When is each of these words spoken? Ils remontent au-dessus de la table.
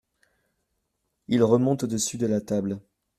Ils 1.27 1.43
remontent 1.43 1.83
au-dessus 1.83 2.17
de 2.17 2.25
la 2.25 2.41
table. 2.41 2.79